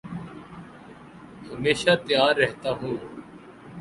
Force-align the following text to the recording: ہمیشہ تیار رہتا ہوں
ہمیشہ 1.49 1.93
تیار 2.05 2.33
رہتا 2.35 2.69
ہوں 2.71 2.95